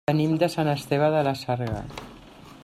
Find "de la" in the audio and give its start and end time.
1.17-1.35